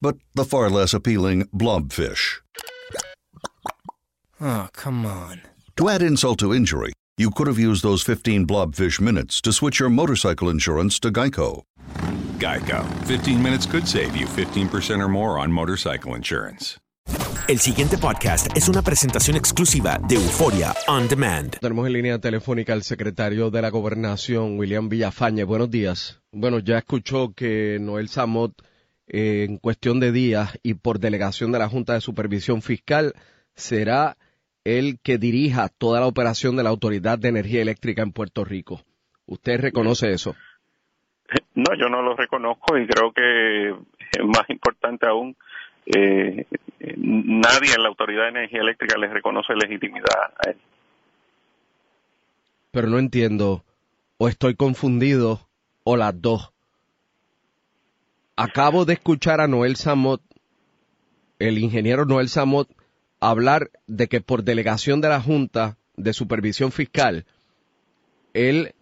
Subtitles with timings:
[0.00, 2.40] but the far less appealing blobfish.
[4.40, 5.42] Oh, come on.
[5.76, 9.80] To add insult to injury, you could have used those 15 blobfish minutes to switch
[9.80, 11.62] your motorcycle insurance to Geico.
[12.38, 12.84] Geico.
[13.06, 16.78] 15 minutes could save you 15% or more on motorcycle insurance.
[17.48, 21.58] El siguiente podcast es una presentación exclusiva de Euforia On Demand.
[21.58, 25.44] Tenemos en línea telefónica al secretario de la Gobernación, William Villafañe.
[25.44, 26.20] Buenos días.
[26.30, 28.52] Bueno, ya escuchó que Noel Samot,
[29.08, 33.14] eh, en cuestión de días y por delegación de la Junta de Supervisión Fiscal,
[33.54, 34.16] será
[34.64, 38.82] el que dirija toda la operación de la Autoridad de Energía Eléctrica en Puerto Rico.
[39.26, 40.34] ¿Usted reconoce eso?
[41.54, 43.74] No, yo no lo reconozco y creo que
[44.24, 45.36] más importante aún,
[45.86, 46.46] eh,
[46.96, 50.56] nadie en la Autoridad de Energía Eléctrica le reconoce legitimidad a él.
[52.70, 53.64] Pero no entiendo,
[54.18, 55.48] o estoy confundido,
[55.84, 56.52] o las dos.
[58.40, 60.22] Acabo de escuchar a Noel Samot,
[61.40, 62.68] el ingeniero Noel Samot,
[63.18, 67.26] hablar de que por delegación de la Junta de Supervisión Fiscal,
[68.34, 68.76] él,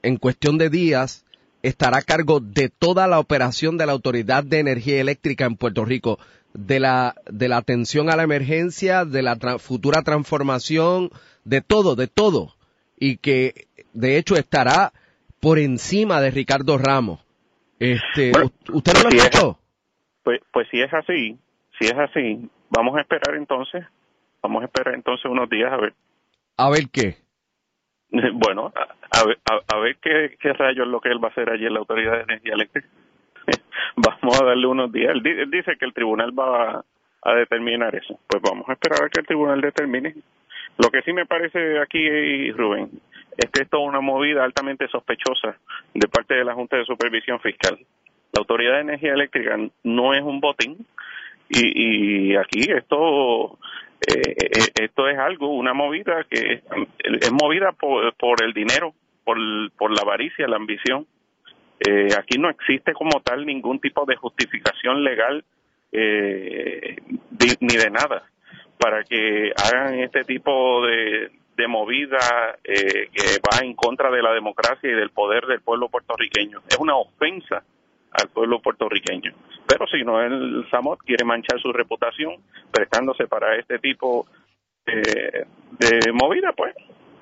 [0.00, 1.26] en cuestión de días,
[1.62, 5.84] estará a cargo de toda la operación de la Autoridad de Energía Eléctrica en Puerto
[5.84, 6.18] Rico,
[6.54, 11.10] de la, de la atención a la emergencia, de la futura transformación,
[11.44, 12.56] de todo, de todo.
[12.98, 14.94] Y que, de hecho, estará
[15.40, 17.27] por encima de Ricardo Ramos.
[17.78, 19.58] Este, Bueno, ¿Usted no lo si es- escuchó?
[20.22, 21.38] Pues, pues si es así,
[21.78, 23.84] si es así, vamos a esperar entonces,
[24.42, 25.94] vamos a esperar entonces unos días a ver,
[26.56, 27.16] A ver qué.
[28.34, 31.28] bueno, a, a ver, a, a ver qué, qué rayos es lo que él va
[31.28, 32.88] a hacer allí en la Autoridad de Energía Eléctrica.
[33.96, 35.12] vamos a darle unos días.
[35.14, 36.84] Él, él dice que el tribunal va a,
[37.22, 38.18] a determinar eso.
[38.26, 40.14] Pues vamos a esperar a que el tribunal determine.
[40.78, 42.90] Lo que sí me parece aquí, Rubén,
[43.38, 45.56] es que esto es una movida altamente sospechosa
[45.94, 47.78] de parte de la Junta de Supervisión Fiscal.
[48.32, 50.84] La Autoridad de Energía Eléctrica no es un botín
[51.48, 53.58] y, aquí esto
[54.06, 56.62] eh, eh, esto es algo, una movida que
[56.98, 58.92] es, movida por, por el dinero,
[59.24, 59.38] por,
[59.78, 61.06] por la avaricia, la ambición.
[61.80, 65.44] Eh, aquí no existe como tal ningún tipo de justificación legal
[65.92, 66.96] eh,
[67.60, 68.24] ni de nada
[68.78, 74.32] para que hagan este tipo de, de movida eh, que va en contra de la
[74.32, 76.60] democracia y del poder del pueblo puertorriqueño.
[76.68, 77.64] Es una ofensa
[78.12, 79.34] al pueblo puertorriqueño.
[79.66, 82.36] Pero si no, el Samot quiere manchar su reputación
[82.70, 84.26] prestándose para este tipo
[84.86, 85.46] de,
[85.78, 86.74] de movida, pues,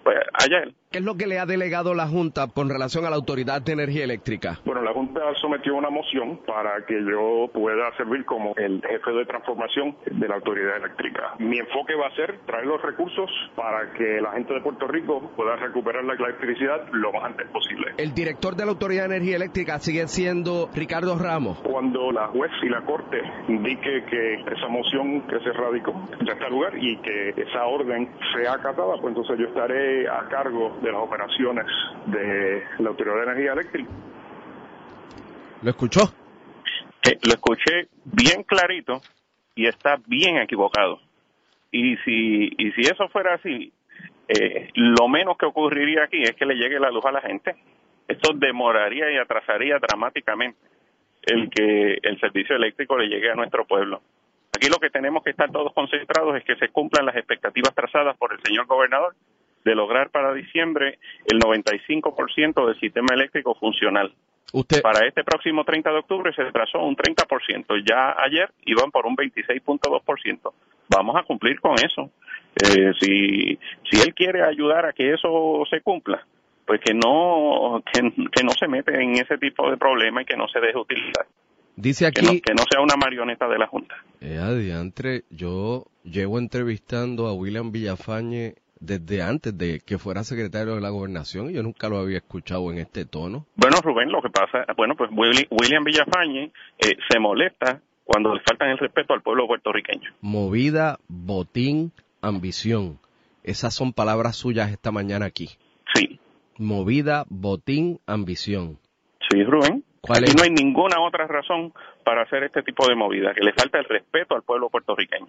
[0.05, 0.75] pues allá él.
[0.97, 3.73] ¿Qué es lo que le ha delegado la Junta con relación a la Autoridad de
[3.75, 4.61] Energía Eléctrica?
[4.65, 9.27] Bueno, la Junta sometió una moción para que yo pueda servir como el jefe de
[9.27, 11.35] transformación de la Autoridad Eléctrica.
[11.39, 15.33] Mi enfoque va a ser traer los recursos para que la gente de Puerto Rico
[15.37, 17.93] pueda recuperar la electricidad lo más antes posible.
[17.99, 21.59] El director de la Autoridad de Energía Eléctrica sigue siendo Ricardo Ramos.
[21.61, 25.93] Cuando la juez y la Corte indique que esa moción que se radicó
[26.25, 30.79] ya está lugar y que esa orden sea acatada, pues entonces yo estaré a cargo
[30.87, 31.67] de las operaciones
[32.06, 33.91] de la Autoridad de Energía Eléctrica.
[35.62, 36.00] ¿Lo escuchó?
[37.03, 39.00] Eh, lo escuché bien clarito
[39.55, 41.00] y está bien equivocado.
[41.73, 43.73] Y si, y si eso fuera así,
[44.29, 47.56] eh, lo menos que ocurriría aquí es que le llegue la luz a la gente.
[48.06, 50.59] Esto demoraría y atrasaría dramáticamente
[51.23, 54.00] el que el servicio eléctrico le llegue a nuestro pueblo.
[54.56, 58.17] Aquí lo que tenemos que estar todos concentrados es que se cumplan las expectativas trazadas
[58.17, 59.15] por el señor gobernador
[59.67, 64.15] de lograr para diciembre el 95% del sistema eléctrico funcional.
[64.53, 64.81] Usted...
[64.81, 67.85] Para este próximo 30 de octubre se trazó un 30%.
[67.85, 70.53] Ya ayer iban por un 26.2%.
[70.89, 72.11] Vamos a cumplir con eso.
[72.55, 73.59] Eh, si,
[73.91, 76.25] si él quiere ayudar a que eso se cumpla,
[76.65, 80.37] pues que no, que, que no se mete en ese tipo de problema y que
[80.37, 81.27] no se deje utilizar.
[81.75, 82.21] Dice aquí...
[82.21, 83.97] Que no, que no sea una marioneta de la Junta.
[84.21, 90.81] Eh, adiantre, yo llevo entrevistando a William Villafañe desde antes de que fuera secretario de
[90.81, 93.46] la gobernación y yo nunca lo había escuchado en este tono.
[93.56, 98.70] Bueno, Rubén, lo que pasa, bueno, pues William Villafañe eh, se molesta cuando le faltan
[98.70, 100.11] el respeto al pueblo puertorriqueño.
[100.20, 102.99] Movida, botín, ambición.
[103.43, 105.49] Esas son palabras suyas esta mañana aquí.
[105.94, 106.20] Sí.
[106.58, 108.78] Movida, botín, ambición.
[109.31, 109.84] Sí, Rubén.
[110.00, 110.37] ¿Cuál Aquí es?
[110.37, 111.73] no hay ninguna otra razón
[112.05, 115.26] para hacer este tipo de movida, que le falta el respeto al pueblo puertorriqueño,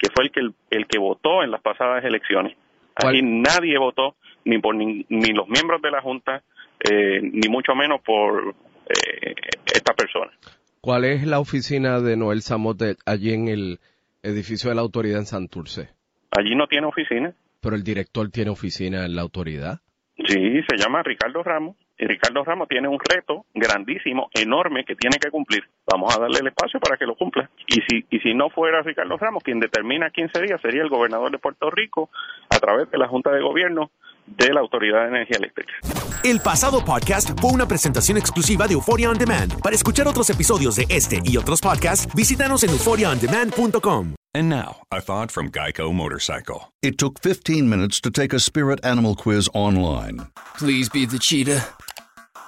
[0.00, 2.56] que fue el que, el, el que votó en las pasadas elecciones.
[2.98, 6.42] Aquí nadie votó, ni por ni, ni los miembros de la Junta,
[6.80, 8.54] eh, ni mucho menos por
[8.88, 9.34] eh,
[9.72, 10.30] esta persona.
[10.80, 13.78] ¿Cuál es la oficina de Noel Samote allí en el
[14.22, 15.90] edificio de la autoridad en Santurce?
[16.30, 17.34] Allí no tiene oficina.
[17.60, 19.80] Pero el director tiene oficina en la autoridad.
[20.16, 21.76] Sí, se llama Ricardo Ramos.
[21.98, 25.64] Y Ricardo Ramos tiene un reto grandísimo, enorme, que tiene que cumplir.
[25.90, 27.50] Vamos a darle el espacio para que lo cumpla.
[27.66, 31.32] Y si, y si no fuera Ricardo Ramos, quien determina quién sería, sería el gobernador
[31.32, 32.10] de Puerto Rico
[32.50, 33.90] a través de la Junta de Gobierno
[34.26, 35.72] de la Autoridad de Energía Eléctrica.
[36.22, 39.60] El pasado podcast fue una presentación exclusiva de Euphoria On Demand.
[39.62, 44.14] Para escuchar otros episodios de este y otros podcasts, visítanos en euphoriaondemand.com.
[44.34, 46.70] And now, a thought from Geico Motorcycle.
[46.82, 50.28] It took 15 minutes to take a spirit animal quiz online
[50.58, 51.64] Please be the cheetah.